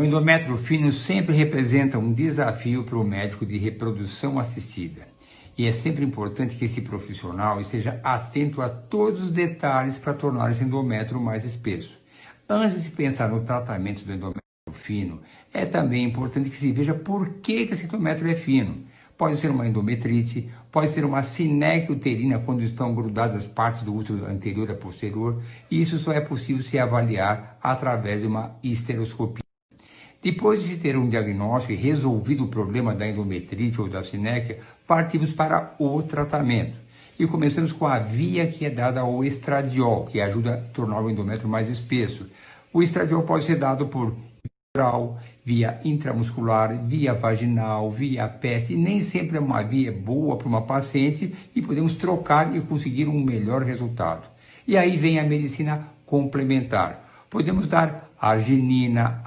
O 0.00 0.02
endométrio 0.02 0.56
fino 0.56 0.90
sempre 0.90 1.36
representa 1.36 1.98
um 1.98 2.10
desafio 2.10 2.84
para 2.84 2.96
o 2.96 3.04
médico 3.04 3.44
de 3.44 3.58
reprodução 3.58 4.38
assistida. 4.38 5.06
E 5.58 5.66
é 5.66 5.72
sempre 5.72 6.02
importante 6.02 6.56
que 6.56 6.64
esse 6.64 6.80
profissional 6.80 7.60
esteja 7.60 8.00
atento 8.02 8.62
a 8.62 8.70
todos 8.70 9.24
os 9.24 9.30
detalhes 9.30 9.98
para 9.98 10.14
tornar 10.14 10.50
esse 10.50 10.64
endométrio 10.64 11.20
mais 11.20 11.44
espesso. 11.44 11.98
Antes 12.48 12.84
de 12.84 12.90
pensar 12.92 13.28
no 13.28 13.42
tratamento 13.42 14.02
do 14.02 14.14
endométrio 14.14 14.40
fino, 14.72 15.20
é 15.52 15.66
também 15.66 16.02
importante 16.02 16.48
que 16.48 16.56
se 16.56 16.72
veja 16.72 16.94
por 16.94 17.34
que 17.34 17.68
esse 17.70 17.84
endométrio 17.84 18.30
é 18.30 18.34
fino. 18.34 18.84
Pode 19.18 19.36
ser 19.36 19.50
uma 19.50 19.68
endometrite, 19.68 20.48
pode 20.72 20.88
ser 20.88 21.04
uma 21.04 21.22
sineque 21.22 21.92
uterina 21.92 22.38
quando 22.38 22.62
estão 22.62 22.94
grudadas 22.94 23.36
as 23.36 23.46
partes 23.46 23.82
do 23.82 23.94
útero 23.94 24.24
anterior 24.24 24.70
a 24.70 24.74
posterior, 24.74 25.42
e 25.70 25.82
isso 25.82 25.98
só 25.98 26.10
é 26.10 26.22
possível 26.22 26.62
se 26.62 26.78
avaliar 26.78 27.58
através 27.62 28.22
de 28.22 28.26
uma 28.26 28.56
histeroscopia. 28.62 29.49
Depois 30.22 30.68
de 30.68 30.76
ter 30.76 30.98
um 30.98 31.08
diagnóstico 31.08 31.72
e 31.72 31.76
resolvido 31.76 32.44
o 32.44 32.48
problema 32.48 32.94
da 32.94 33.08
endometrite 33.08 33.80
ou 33.80 33.88
da 33.88 34.04
sinéquia, 34.04 34.58
partimos 34.86 35.32
para 35.32 35.74
o 35.78 36.02
tratamento. 36.02 36.76
E 37.18 37.26
começamos 37.26 37.72
com 37.72 37.86
a 37.86 37.98
via 37.98 38.46
que 38.46 38.66
é 38.66 38.70
dada 38.70 39.00
ao 39.00 39.24
estradiol, 39.24 40.04
que 40.04 40.20
ajuda 40.20 40.54
a 40.54 40.56
tornar 40.72 41.00
o 41.00 41.10
endométrio 41.10 41.48
mais 41.48 41.70
espesso. 41.70 42.26
O 42.72 42.82
estradiol 42.82 43.22
pode 43.22 43.44
ser 43.44 43.56
dado 43.56 43.86
por 43.86 44.14
oral, 44.76 45.18
via 45.44 45.80
intramuscular, 45.84 46.78
via 46.86 47.14
vaginal, 47.14 47.90
via 47.90 48.28
PET. 48.28 48.76
Nem 48.76 49.02
sempre 49.02 49.38
é 49.38 49.40
uma 49.40 49.62
via 49.62 49.90
boa 49.90 50.36
para 50.36 50.48
uma 50.48 50.62
paciente 50.62 51.34
e 51.54 51.62
podemos 51.62 51.94
trocar 51.94 52.54
e 52.54 52.60
conseguir 52.60 53.08
um 53.08 53.24
melhor 53.24 53.62
resultado. 53.62 54.28
E 54.66 54.76
aí 54.76 54.96
vem 54.96 55.18
a 55.18 55.24
medicina 55.24 55.88
complementar. 56.06 57.26
Podemos 57.28 57.66
dar 57.66 58.10
arginina, 58.20 59.22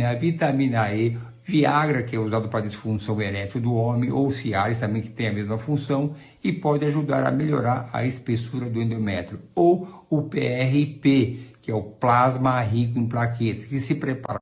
aspirina, 0.00 0.14
vitamina 0.14 0.94
E, 0.94 1.18
Viagra, 1.42 2.02
que 2.02 2.14
é 2.14 2.18
usado 2.18 2.48
para 2.48 2.60
disfunção 2.60 3.20
erétil 3.20 3.60
do 3.60 3.74
homem, 3.74 4.10
ou 4.10 4.30
Cialis 4.30 4.78
também, 4.78 5.02
que 5.02 5.10
tem 5.10 5.28
a 5.28 5.32
mesma 5.32 5.58
função, 5.58 6.14
e 6.42 6.52
pode 6.52 6.86
ajudar 6.86 7.26
a 7.26 7.30
melhorar 7.30 7.90
a 7.92 8.04
espessura 8.04 8.70
do 8.70 8.80
endométrio. 8.80 9.40
Ou 9.54 10.06
o 10.08 10.22
PRP, 10.22 11.56
que 11.60 11.70
é 11.70 11.74
o 11.74 11.82
plasma 11.82 12.60
rico 12.60 12.98
em 12.98 13.06
plaquetas, 13.06 13.64
que 13.64 13.80
se 13.80 13.96
prepara 13.96 14.38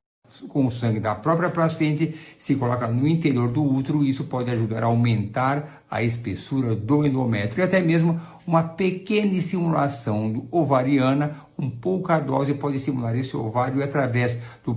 com 0.47 0.65
o 0.65 0.71
sangue 0.71 0.99
da 0.99 1.15
própria 1.15 1.49
paciente, 1.49 2.15
se 2.37 2.55
coloca 2.55 2.87
no 2.87 3.07
interior 3.07 3.49
do 3.49 3.63
útero, 3.63 4.03
e 4.03 4.09
isso 4.09 4.25
pode 4.25 4.51
ajudar 4.51 4.83
a 4.83 4.87
aumentar 4.87 5.83
a 5.89 6.03
espessura 6.03 6.75
do 6.75 7.03
endométrio 7.03 7.61
e 7.61 7.65
até 7.65 7.81
mesmo 7.81 8.21
uma 8.45 8.61
pequena 8.61 9.33
estimulação 9.33 10.47
ovariana, 10.51 11.35
um 11.57 11.69
pouca 11.69 12.19
dose 12.19 12.53
pode 12.53 12.77
estimular 12.77 13.15
esse 13.15 13.35
ovário 13.35 13.83
através 13.83 14.37
do 14.63 14.75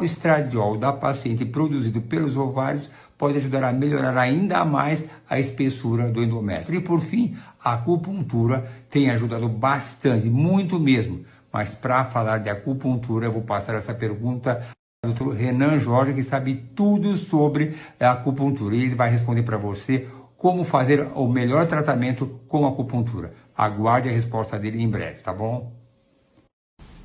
o 0.00 0.04
estradiol 0.04 0.76
da 0.76 0.92
paciente 0.92 1.44
produzido 1.44 2.00
pelos 2.00 2.36
ovários 2.36 2.88
pode 3.18 3.38
ajudar 3.38 3.64
a 3.64 3.72
melhorar 3.72 4.16
ainda 4.16 4.64
mais 4.64 5.04
a 5.28 5.40
espessura 5.40 6.08
do 6.08 6.22
endométrio. 6.22 6.78
E 6.78 6.80
por 6.80 7.00
fim, 7.00 7.36
a 7.62 7.72
acupuntura 7.72 8.64
tem 8.88 9.10
ajudado 9.10 9.48
bastante, 9.48 10.30
muito 10.30 10.78
mesmo. 10.78 11.24
Mas 11.52 11.74
para 11.74 12.04
falar 12.04 12.38
de 12.38 12.48
acupuntura, 12.48 13.26
eu 13.26 13.32
vou 13.32 13.42
passar 13.42 13.74
essa 13.74 13.92
pergunta 13.92 14.64
ao 15.04 15.12
Dr. 15.12 15.34
Renan 15.34 15.80
Jorge, 15.80 16.14
que 16.14 16.22
sabe 16.22 16.54
tudo 16.76 17.16
sobre 17.16 17.74
a 17.98 18.12
acupuntura. 18.12 18.76
E 18.76 18.82
ele 18.82 18.94
vai 18.94 19.10
responder 19.10 19.42
para 19.42 19.58
você 19.58 20.06
como 20.36 20.62
fazer 20.62 21.08
o 21.16 21.26
melhor 21.26 21.66
tratamento 21.66 22.40
com 22.46 22.64
a 22.64 22.68
acupuntura. 22.68 23.32
Aguarde 23.56 24.08
a 24.08 24.12
resposta 24.12 24.56
dele 24.60 24.80
em 24.80 24.88
breve, 24.88 25.22
tá 25.22 25.32
bom? 25.32 25.72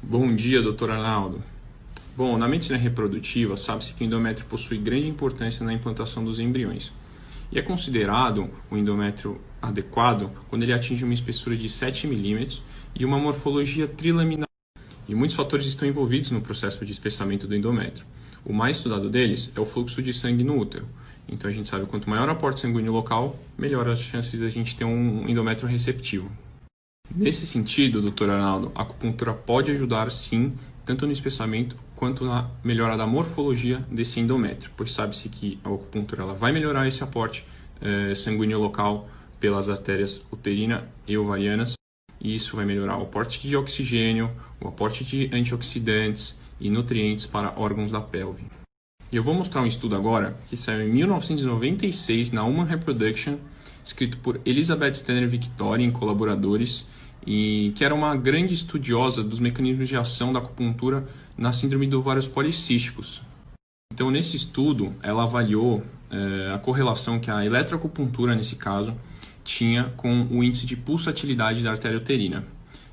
Bom 0.04 0.36
dia, 0.36 0.62
doutor 0.62 0.92
Arnaldo. 0.92 1.53
Bom, 2.16 2.38
na 2.38 2.48
medicina 2.48 2.78
reprodutiva, 2.78 3.58
sabe-se 3.58 3.96
que 3.96 4.04
o 4.04 4.06
endométrio 4.06 4.46
possui 4.46 4.78
grande 4.78 5.08
importância 5.08 5.66
na 5.66 5.74
implantação 5.74 6.24
dos 6.24 6.40
embriões. 6.40 6.94
E 7.52 7.58
é 7.58 7.62
considerado 7.62 8.52
o 8.70 8.78
endométrio 8.78 9.42
adequado 9.60 10.30
quando 10.48 10.62
ele 10.62 10.74
atinge 10.74 11.04
uma 11.04 11.14
espessura 11.14 11.58
de 11.58 11.68
7 11.68 12.06
milímetros 12.06 12.62
e 12.94 13.04
uma 13.04 13.18
morfologia 13.18 13.88
trilaminar. 13.88 14.48
E 15.08 15.16
muitos 15.16 15.36
fatores 15.36 15.66
estão 15.66 15.88
envolvidos 15.88 16.30
no 16.30 16.40
processo 16.40 16.86
de 16.86 16.92
espessamento 16.92 17.48
do 17.48 17.56
endométrio. 17.56 18.06
O 18.46 18.54
mais 18.54 18.78
estudado 18.78 19.10
deles 19.10 19.52
é 19.56 19.60
o 19.60 19.66
fluxo 19.66 20.02
de 20.02 20.14
sangue 20.14 20.44
no 20.44 20.58
útero. 20.58 20.88
Então 21.28 21.50
a 21.50 21.54
gente 21.54 21.68
sabe 21.68 21.88
quanto 21.88 22.10
maior 22.10 22.28
o 22.28 22.32
aporte 22.32 22.60
sanguíneo 22.60 22.92
local, 22.92 23.40
melhor 23.58 23.88
as 23.90 24.00
chances 24.00 24.40
de 24.40 24.46
a 24.46 24.50
gente 24.50 24.78
ter 24.78 24.86
um 24.86 25.28
endométrio 25.28 25.68
receptivo. 25.68 26.30
Nesse 27.14 27.46
sentido, 27.46 28.02
doutor 28.02 28.30
Arnaldo, 28.30 28.72
a 28.76 28.82
acupuntura 28.82 29.34
pode 29.34 29.72
ajudar 29.72 30.12
sim, 30.12 30.54
tanto 30.86 31.06
no 31.06 31.12
espessamento 31.12 31.76
quanto 32.04 32.26
na 32.26 32.50
melhora 32.62 32.98
da 32.98 33.08
morfologia 33.08 33.78
desse 33.90 34.20
endométrio, 34.20 34.70
pois 34.76 34.92
sabe-se 34.92 35.30
que 35.30 35.58
a 35.64 35.70
acupuntura 35.70 36.24
ela 36.24 36.34
vai 36.34 36.52
melhorar 36.52 36.86
esse 36.86 37.02
aporte 37.02 37.46
eh, 37.80 38.14
sanguíneo 38.14 38.60
local 38.60 39.08
pelas 39.40 39.70
artérias 39.70 40.22
uterina 40.30 40.86
e 41.08 41.18
ovarianas, 41.18 41.76
e 42.20 42.36
isso 42.36 42.58
vai 42.58 42.66
melhorar 42.66 42.98
o 42.98 43.04
aporte 43.04 43.48
de 43.48 43.56
oxigênio, 43.56 44.30
o 44.60 44.68
aporte 44.68 45.06
de 45.06 45.30
antioxidantes 45.34 46.38
e 46.60 46.70
nutrientes 46.70 47.26
para 47.26 47.54
órgãos 47.56 47.90
da 47.90 48.02
pelve. 48.02 48.44
E 49.10 49.16
eu 49.16 49.24
vou 49.24 49.34
mostrar 49.34 49.62
um 49.62 49.66
estudo 49.66 49.96
agora 49.96 50.36
que 50.50 50.58
saiu 50.58 50.86
em 50.86 50.92
1996 50.92 52.32
na 52.32 52.44
Human 52.44 52.66
Reproduction, 52.66 53.38
escrito 53.82 54.18
por 54.18 54.42
Elizabeth 54.44 54.92
Stanner 54.92 55.30
Victoria 55.30 55.86
em 55.86 55.90
colaboradores, 55.90 56.86
e 57.26 57.72
que 57.76 57.84
era 57.84 57.94
uma 57.94 58.16
grande 58.16 58.54
estudiosa 58.54 59.24
dos 59.24 59.40
mecanismos 59.40 59.88
de 59.88 59.96
ação 59.96 60.34
da 60.34 60.40
acupuntura 60.40 61.08
na 61.38 61.52
síndrome 61.52 61.88
de 61.88 61.96
ovários 61.96 62.28
policísticos. 62.28 63.24
Então, 63.94 64.10
nesse 64.10 64.36
estudo, 64.36 64.94
ela 65.02 65.24
avaliou 65.24 65.84
eh, 66.10 66.52
a 66.54 66.58
correlação 66.58 67.20
que 67.20 67.30
a 67.30 67.46
eletroacupuntura, 67.46 68.36
nesse 68.36 68.56
caso, 68.56 68.96
tinha 69.44 69.86
com 69.98 70.28
o 70.32 70.44
índice 70.44 70.66
de 70.66 70.76
pulsatilidade 70.76 71.62
da 71.62 71.72
artéria 71.72 71.98
uterina. 71.98 72.46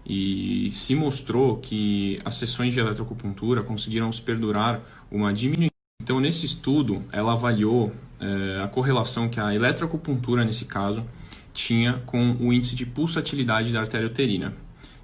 E 0.06 0.70
se 0.72 0.94
mostrou 0.94 1.56
que 1.58 2.20
as 2.24 2.36
sessões 2.36 2.74
de 2.74 2.80
eletroacupuntura 2.80 3.62
conseguiram 3.62 4.10
perdurar 4.24 4.82
uma 5.10 5.32
diminuição. 5.32 5.70
Então, 6.02 6.20
nesse 6.20 6.44
estudo, 6.46 7.04
ela 7.12 7.32
avaliou 7.32 7.92
eh, 8.20 8.60
a 8.62 8.68
correlação 8.68 9.28
que 9.28 9.40
a 9.40 9.54
eletroacupuntura, 9.54 10.44
nesse 10.44 10.64
caso, 10.64 11.04
tinha 11.52 12.02
com 12.06 12.36
o 12.40 12.52
índice 12.52 12.74
de 12.74 12.86
pulsatilidade 12.86 13.72
da 13.72 13.80
artéria 13.80 14.06
uterina 14.06 14.54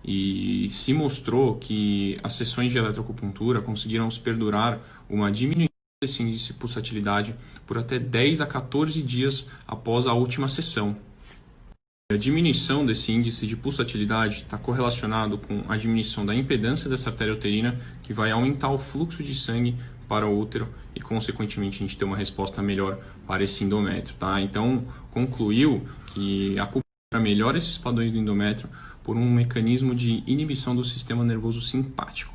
e 0.06 0.68
se 0.70 0.94
mostrou 0.94 1.56
que 1.56 2.18
as 2.22 2.34
sessões 2.34 2.70
de 2.70 2.78
eletroacupuntura 2.78 3.60
conseguiram 3.60 4.08
perdurar 4.22 4.78
uma 5.10 5.32
diminuição 5.32 5.74
desse 6.00 6.22
índice 6.22 6.52
de 6.52 6.54
pulsatilidade 6.54 7.34
por 7.66 7.76
até 7.76 7.98
10 7.98 8.40
a 8.40 8.46
14 8.46 9.02
dias 9.02 9.48
após 9.66 10.06
a 10.06 10.12
última 10.12 10.46
sessão. 10.46 10.96
A 12.12 12.16
diminuição 12.16 12.86
desse 12.86 13.10
índice 13.10 13.48
de 13.48 13.56
pulsatilidade 13.56 14.42
está 14.42 14.56
correlacionado 14.56 15.38
com 15.38 15.64
a 15.68 15.76
diminuição 15.76 16.24
da 16.24 16.32
impedância 16.32 16.88
dessa 16.88 17.10
artéria 17.10 17.34
uterina, 17.34 17.80
que 18.04 18.12
vai 18.12 18.30
aumentar 18.30 18.70
o 18.70 18.78
fluxo 18.78 19.24
de 19.24 19.34
sangue 19.34 19.74
para 20.08 20.26
o 20.26 20.38
útero 20.38 20.68
e, 20.94 21.00
consequentemente, 21.00 21.76
a 21.76 21.86
gente 21.86 21.96
ter 21.96 22.04
uma 22.04 22.16
resposta 22.16 22.62
melhor 22.62 22.98
para 23.26 23.44
esse 23.44 23.64
endométrio. 23.64 24.16
Tá? 24.16 24.40
Então, 24.40 24.86
concluiu 25.10 25.86
que 26.06 26.58
a 26.58 26.64
acupuntura 26.64 27.20
melhora 27.20 27.58
esses 27.58 27.78
padrões 27.78 28.10
do 28.10 28.18
endométrio 28.18 28.68
por 29.02 29.16
um 29.16 29.30
mecanismo 29.30 29.94
de 29.94 30.22
inibição 30.26 30.74
do 30.74 30.82
sistema 30.82 31.24
nervoso 31.24 31.60
simpático. 31.60 32.34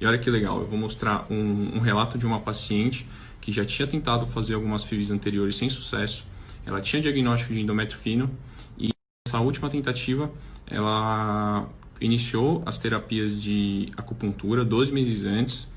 E 0.00 0.06
olha 0.06 0.18
que 0.18 0.30
legal, 0.30 0.60
eu 0.60 0.66
vou 0.66 0.78
mostrar 0.78 1.26
um, 1.30 1.76
um 1.76 1.80
relato 1.80 2.18
de 2.18 2.26
uma 2.26 2.40
paciente 2.40 3.06
que 3.40 3.52
já 3.52 3.64
tinha 3.64 3.86
tentado 3.86 4.26
fazer 4.26 4.54
algumas 4.54 4.84
FIVs 4.84 5.10
anteriores 5.10 5.56
sem 5.56 5.68
sucesso. 5.68 6.26
Ela 6.64 6.80
tinha 6.80 7.00
diagnóstico 7.00 7.52
de 7.52 7.60
endométrio 7.60 7.98
fino 7.98 8.30
e 8.78 8.90
essa 9.26 9.40
última 9.40 9.68
tentativa 9.68 10.30
ela 10.66 11.68
iniciou 12.00 12.62
as 12.66 12.78
terapias 12.78 13.40
de 13.40 13.90
acupuntura 13.96 14.64
12 14.64 14.92
meses 14.92 15.24
antes 15.24 15.70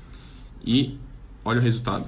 e 0.64 0.98
olha 1.48 1.60
o 1.60 1.62
resultado. 1.62 2.06